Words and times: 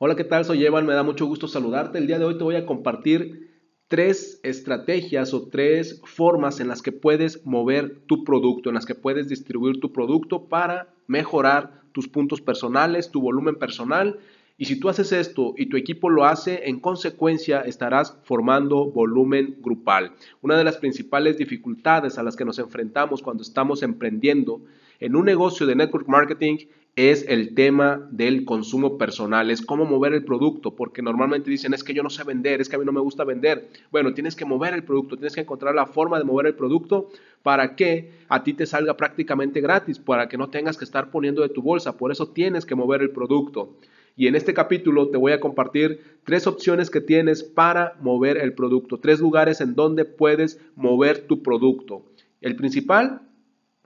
Hola, 0.00 0.14
¿qué 0.14 0.22
tal? 0.22 0.44
Soy 0.44 0.64
Evan, 0.64 0.86
me 0.86 0.94
da 0.94 1.02
mucho 1.02 1.26
gusto 1.26 1.48
saludarte. 1.48 1.98
El 1.98 2.06
día 2.06 2.20
de 2.20 2.24
hoy 2.24 2.38
te 2.38 2.44
voy 2.44 2.54
a 2.54 2.66
compartir 2.66 3.50
tres 3.88 4.38
estrategias 4.44 5.34
o 5.34 5.48
tres 5.48 6.00
formas 6.04 6.60
en 6.60 6.68
las 6.68 6.82
que 6.82 6.92
puedes 6.92 7.44
mover 7.44 8.02
tu 8.06 8.22
producto, 8.22 8.70
en 8.70 8.76
las 8.76 8.86
que 8.86 8.94
puedes 8.94 9.26
distribuir 9.26 9.80
tu 9.80 9.92
producto 9.92 10.48
para 10.48 10.94
mejorar 11.08 11.82
tus 11.90 12.06
puntos 12.06 12.40
personales, 12.40 13.10
tu 13.10 13.20
volumen 13.20 13.56
personal. 13.56 14.20
Y 14.56 14.66
si 14.66 14.78
tú 14.78 14.88
haces 14.88 15.10
esto 15.10 15.54
y 15.56 15.66
tu 15.66 15.76
equipo 15.76 16.10
lo 16.10 16.26
hace, 16.26 16.68
en 16.68 16.78
consecuencia 16.78 17.62
estarás 17.62 18.20
formando 18.22 18.92
volumen 18.92 19.56
grupal. 19.62 20.12
Una 20.42 20.56
de 20.56 20.62
las 20.62 20.76
principales 20.76 21.38
dificultades 21.38 22.18
a 22.18 22.22
las 22.22 22.36
que 22.36 22.44
nos 22.44 22.60
enfrentamos 22.60 23.20
cuando 23.20 23.42
estamos 23.42 23.82
emprendiendo 23.82 24.62
en 25.00 25.16
un 25.16 25.24
negocio 25.24 25.66
de 25.66 25.76
network 25.76 26.08
marketing 26.08 26.56
es 26.96 27.24
el 27.28 27.54
tema 27.54 28.08
del 28.10 28.44
consumo 28.44 28.98
personal, 28.98 29.52
es 29.52 29.62
cómo 29.62 29.84
mover 29.84 30.14
el 30.14 30.24
producto, 30.24 30.74
porque 30.74 31.00
normalmente 31.00 31.48
dicen 31.48 31.72
es 31.72 31.84
que 31.84 31.94
yo 31.94 32.02
no 32.02 32.10
sé 32.10 32.24
vender, 32.24 32.60
es 32.60 32.68
que 32.68 32.74
a 32.74 32.78
mí 32.80 32.84
no 32.84 32.90
me 32.90 33.00
gusta 33.00 33.22
vender. 33.22 33.68
Bueno, 33.92 34.14
tienes 34.14 34.34
que 34.34 34.44
mover 34.44 34.74
el 34.74 34.82
producto, 34.82 35.16
tienes 35.16 35.34
que 35.34 35.42
encontrar 35.42 35.76
la 35.76 35.86
forma 35.86 36.18
de 36.18 36.24
mover 36.24 36.46
el 36.46 36.54
producto 36.56 37.08
para 37.44 37.76
que 37.76 38.10
a 38.28 38.42
ti 38.42 38.52
te 38.52 38.66
salga 38.66 38.96
prácticamente 38.96 39.60
gratis, 39.60 40.00
para 40.00 40.28
que 40.28 40.36
no 40.36 40.50
tengas 40.50 40.76
que 40.76 40.84
estar 40.84 41.12
poniendo 41.12 41.42
de 41.42 41.50
tu 41.50 41.62
bolsa, 41.62 41.96
por 41.96 42.10
eso 42.10 42.30
tienes 42.30 42.66
que 42.66 42.74
mover 42.74 43.00
el 43.00 43.10
producto. 43.10 43.76
Y 44.16 44.26
en 44.26 44.34
este 44.34 44.52
capítulo 44.52 45.10
te 45.10 45.18
voy 45.18 45.30
a 45.30 45.38
compartir 45.38 46.18
tres 46.24 46.48
opciones 46.48 46.90
que 46.90 47.00
tienes 47.00 47.44
para 47.44 47.96
mover 48.00 48.38
el 48.38 48.54
producto, 48.54 48.98
tres 48.98 49.20
lugares 49.20 49.60
en 49.60 49.76
donde 49.76 50.04
puedes 50.04 50.60
mover 50.74 51.28
tu 51.28 51.44
producto. 51.44 52.02
El 52.40 52.56
principal, 52.56 53.22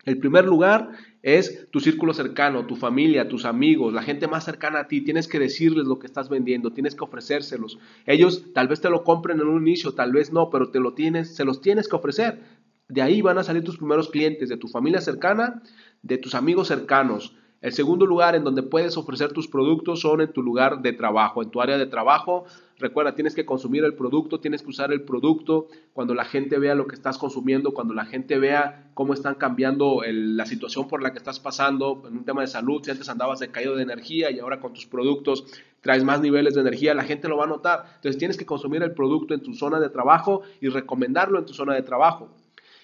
el 0.04 0.18
primer 0.18 0.44
lugar 0.44 0.90
es 1.22 1.68
tu 1.70 1.78
círculo 1.78 2.12
cercano, 2.12 2.66
tu 2.66 2.74
familia, 2.74 3.28
tus 3.28 3.44
amigos, 3.44 3.92
la 3.92 4.02
gente 4.02 4.26
más 4.26 4.44
cercana 4.44 4.80
a 4.80 4.88
ti. 4.88 5.02
Tienes 5.02 5.28
que 5.28 5.38
decirles 5.38 5.86
lo 5.86 5.98
que 5.98 6.06
estás 6.06 6.28
vendiendo, 6.28 6.72
tienes 6.72 6.96
que 6.96 7.04
ofrecérselos. 7.04 7.78
Ellos 8.06 8.52
tal 8.52 8.66
vez 8.66 8.80
te 8.80 8.90
lo 8.90 9.04
compren 9.04 9.40
en 9.40 9.46
un 9.46 9.62
inicio, 9.66 9.94
tal 9.94 10.12
vez 10.12 10.32
no, 10.32 10.50
pero 10.50 10.70
te 10.70 10.80
lo 10.80 10.94
tienes, 10.94 11.36
se 11.36 11.44
los 11.44 11.60
tienes 11.60 11.88
que 11.88 11.96
ofrecer. 11.96 12.40
De 12.88 13.00
ahí 13.00 13.22
van 13.22 13.38
a 13.38 13.44
salir 13.44 13.62
tus 13.62 13.78
primeros 13.78 14.10
clientes, 14.10 14.48
de 14.48 14.56
tu 14.56 14.66
familia 14.66 15.00
cercana, 15.00 15.62
de 16.02 16.18
tus 16.18 16.34
amigos 16.34 16.68
cercanos. 16.68 17.36
El 17.62 17.72
segundo 17.72 18.06
lugar 18.06 18.34
en 18.34 18.42
donde 18.42 18.64
puedes 18.64 18.96
ofrecer 18.96 19.32
tus 19.32 19.46
productos 19.46 20.00
son 20.00 20.20
en 20.20 20.32
tu 20.32 20.42
lugar 20.42 20.82
de 20.82 20.92
trabajo, 20.92 21.44
en 21.44 21.50
tu 21.50 21.62
área 21.62 21.78
de 21.78 21.86
trabajo. 21.86 22.44
Recuerda, 22.76 23.14
tienes 23.14 23.36
que 23.36 23.46
consumir 23.46 23.84
el 23.84 23.94
producto, 23.94 24.40
tienes 24.40 24.62
que 24.62 24.70
usar 24.70 24.92
el 24.92 25.02
producto. 25.02 25.68
Cuando 25.92 26.12
la 26.12 26.24
gente 26.24 26.58
vea 26.58 26.74
lo 26.74 26.88
que 26.88 26.96
estás 26.96 27.18
consumiendo, 27.18 27.72
cuando 27.72 27.94
la 27.94 28.04
gente 28.04 28.36
vea 28.40 28.90
cómo 28.94 29.14
están 29.14 29.36
cambiando 29.36 30.02
la 30.04 30.44
situación 30.44 30.88
por 30.88 31.02
la 31.02 31.12
que 31.12 31.18
estás 31.18 31.38
pasando 31.38 32.02
en 32.08 32.16
un 32.16 32.24
tema 32.24 32.40
de 32.40 32.48
salud, 32.48 32.82
si 32.82 32.90
antes 32.90 33.08
andabas 33.08 33.38
de 33.38 33.52
caído 33.52 33.76
de 33.76 33.84
energía 33.84 34.32
y 34.32 34.40
ahora 34.40 34.58
con 34.58 34.74
tus 34.74 34.86
productos 34.86 35.44
traes 35.82 36.02
más 36.02 36.20
niveles 36.20 36.54
de 36.54 36.62
energía, 36.62 36.94
la 36.94 37.04
gente 37.04 37.28
lo 37.28 37.36
va 37.36 37.44
a 37.44 37.48
notar. 37.48 37.84
Entonces 37.94 38.18
tienes 38.18 38.36
que 38.36 38.44
consumir 38.44 38.82
el 38.82 38.92
producto 38.92 39.34
en 39.34 39.40
tu 39.40 39.54
zona 39.54 39.78
de 39.78 39.88
trabajo 39.88 40.42
y 40.60 40.68
recomendarlo 40.68 41.38
en 41.38 41.46
tu 41.46 41.54
zona 41.54 41.74
de 41.74 41.82
trabajo. 41.82 42.28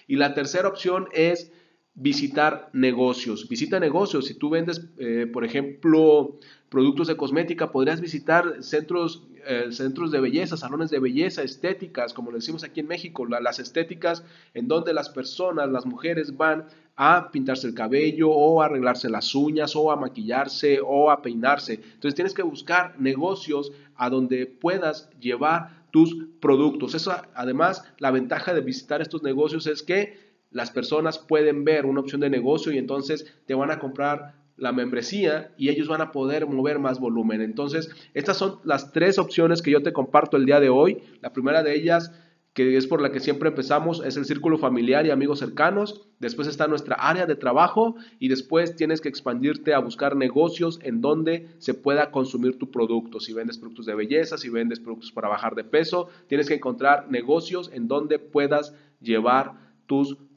Y 0.07 0.15
la 0.15 0.33
tercera 0.33 0.69
opción 0.69 1.09
es 1.11 1.51
visitar 1.99 2.69
negocios. 2.73 3.47
Visita 3.49 3.79
negocios. 3.79 4.25
Si 4.25 4.33
tú 4.33 4.49
vendes, 4.49 4.87
eh, 4.97 5.27
por 5.31 5.43
ejemplo, 5.43 6.37
productos 6.69 7.07
de 7.07 7.17
cosmética, 7.17 7.71
podrías 7.71 7.99
visitar 7.99 8.63
centros, 8.63 9.23
eh, 9.45 9.67
centros 9.71 10.11
de 10.11 10.21
belleza, 10.21 10.55
salones 10.55 10.89
de 10.89 10.99
belleza, 10.99 11.43
estéticas, 11.43 12.13
como 12.13 12.31
decimos 12.31 12.63
aquí 12.63 12.79
en 12.79 12.87
México, 12.87 13.25
las 13.25 13.59
estéticas 13.59 14.23
en 14.53 14.67
donde 14.67 14.93
las 14.93 15.09
personas, 15.09 15.69
las 15.69 15.85
mujeres 15.85 16.37
van 16.37 16.65
a 16.95 17.31
pintarse 17.31 17.67
el 17.67 17.73
cabello 17.73 18.29
o 18.29 18.61
a 18.61 18.65
arreglarse 18.65 19.09
las 19.09 19.35
uñas 19.35 19.75
o 19.75 19.91
a 19.91 19.95
maquillarse 19.95 20.79
o 20.81 21.11
a 21.11 21.21
peinarse. 21.21 21.75
Entonces 21.75 22.15
tienes 22.15 22.33
que 22.33 22.43
buscar 22.43 22.99
negocios 22.99 23.71
a 23.95 24.09
donde 24.09 24.45
puedas 24.45 25.09
llevar 25.19 25.79
tus 25.91 26.15
productos. 26.39 26.95
Eso, 26.95 27.13
además, 27.33 27.83
la 27.97 28.11
ventaja 28.11 28.53
de 28.53 28.61
visitar 28.61 29.01
estos 29.01 29.23
negocios 29.23 29.67
es 29.67 29.83
que 29.83 30.28
las 30.51 30.71
personas 30.71 31.19
pueden 31.19 31.63
ver 31.63 31.85
una 31.85 32.01
opción 32.01 32.21
de 32.21 32.29
negocio 32.29 32.71
y 32.71 32.77
entonces 32.77 33.25
te 33.45 33.53
van 33.53 33.71
a 33.71 33.79
comprar 33.79 34.39
la 34.57 34.71
membresía 34.71 35.53
y 35.57 35.69
ellos 35.69 35.87
van 35.87 36.01
a 36.01 36.11
poder 36.11 36.45
mover 36.45 36.79
más 36.79 36.99
volumen. 36.99 37.41
Entonces, 37.41 37.89
estas 38.13 38.37
son 38.37 38.59
las 38.63 38.91
tres 38.91 39.17
opciones 39.17 39.61
que 39.61 39.71
yo 39.71 39.81
te 39.81 39.93
comparto 39.93 40.37
el 40.37 40.45
día 40.45 40.59
de 40.59 40.69
hoy. 40.69 41.01
La 41.21 41.31
primera 41.31 41.63
de 41.63 41.75
ellas, 41.75 42.11
que 42.53 42.75
es 42.75 42.87
por 42.87 43.01
la 43.01 43.11
que 43.11 43.21
siempre 43.21 43.49
empezamos, 43.49 44.03
es 44.03 44.17
el 44.17 44.25
círculo 44.25 44.57
familiar 44.57 45.05
y 45.05 45.11
amigos 45.11 45.39
cercanos. 45.39 46.09
Después 46.19 46.47
está 46.47 46.67
nuestra 46.67 46.95
área 46.95 47.25
de 47.25 47.35
trabajo 47.35 47.95
y 48.19 48.27
después 48.27 48.75
tienes 48.75 48.99
que 48.99 49.07
expandirte 49.07 49.73
a 49.73 49.79
buscar 49.79 50.17
negocios 50.17 50.79
en 50.83 50.99
donde 50.99 51.47
se 51.59 51.73
pueda 51.73 52.11
consumir 52.11 52.57
tu 52.57 52.69
producto. 52.69 53.21
Si 53.21 53.33
vendes 53.33 53.57
productos 53.57 53.85
de 53.85 53.95
belleza, 53.95 54.37
si 54.37 54.49
vendes 54.49 54.81
productos 54.81 55.11
para 55.13 55.29
bajar 55.29 55.55
de 55.55 55.63
peso, 55.63 56.09
tienes 56.27 56.49
que 56.49 56.55
encontrar 56.55 57.09
negocios 57.09 57.69
en 57.73 57.87
donde 57.87 58.19
puedas 58.19 58.75
llevar 58.99 59.53
tus 59.85 60.15
productos. 60.15 60.28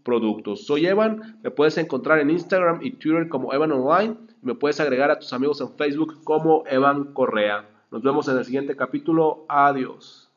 Soy 0.56 0.86
Evan, 0.86 1.38
me 1.42 1.50
puedes 1.50 1.78
encontrar 1.78 2.18
en 2.18 2.30
Instagram 2.30 2.80
y 2.82 2.92
Twitter 2.92 3.28
como 3.28 3.52
Evan 3.52 3.72
Online, 3.72 4.16
me 4.42 4.54
puedes 4.54 4.80
agregar 4.80 5.10
a 5.10 5.18
tus 5.18 5.32
amigos 5.32 5.60
en 5.60 5.70
Facebook 5.76 6.24
como 6.24 6.64
Evan 6.66 7.12
Correa. 7.12 7.68
Nos 7.90 8.02
vemos 8.02 8.26
en 8.28 8.38
el 8.38 8.44
siguiente 8.44 8.74
capítulo. 8.74 9.44
Adiós. 9.48 10.31